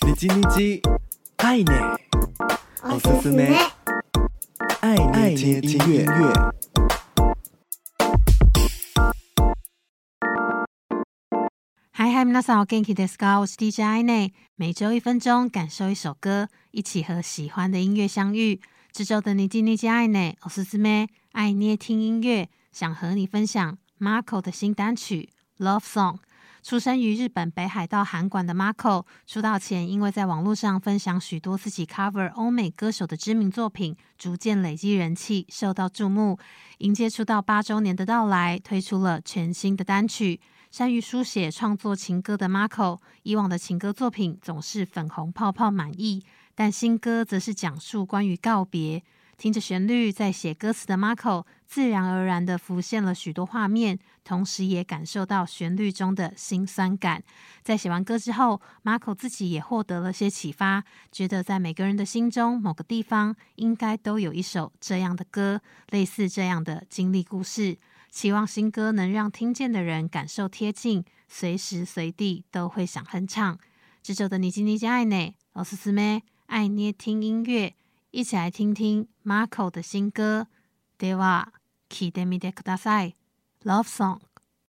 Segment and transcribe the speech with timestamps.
[0.00, 0.80] 你叽你叽，
[1.36, 1.98] 爱捏，
[2.82, 3.54] おすすめ，
[4.80, 4.96] 爱
[5.34, 6.06] 捏听音乐。
[11.90, 13.40] 嗨嗨，皆さんお元気ですか？
[13.40, 18.60] 我是 DJ 爱捏，每周一分钟，感受一首歌，一起和喜欢的音乐相遇。
[18.92, 25.28] 这周的你叽你叽爱捏，おすすめ，爱捏听音乐，想和你分享 Marco 的新单曲《
[25.62, 26.14] Love Song》。
[26.63, 36.37] 出生于日本北海道函馆的 Marco，出道前因为在网络上分享许多自己 cover 欧美歌手的知名作品，逐渐累积人气，受到注目。
[36.77, 40.39] 迎接出道八周年的到来，推出了全新的单曲。
[40.69, 46.23] 善于书写创作情歌的 Marco，以往的情歌作品总是粉红泡泡满溢，
[46.53, 49.03] 但新歌则是讲述关于告别。
[49.40, 57.22] 听着旋律，在写歌词的 Marco 自然而然地浮现了许多画面，同时也感受到旋律中的辛酸感。
[57.62, 67.76] 在写完歌之后，Marco 自己也获得了些启发，觉得在每个人的心中某个地方应该都有一首这样的歌，类似这样的经历故事。
[68.10, 73.58] 期望新歌能让听见的人感受贴近，随时随地都会想哼唱。
[74.02, 77.74] 这周的你叽你叽爱捏，おすすめ，爱捏听音乐。
[78.12, 80.46] 一起来听听 Marco 的新歌，
[80.98, 81.52] では
[81.88, 83.16] 聴いてみてください，
[83.64, 84.20] Love Song。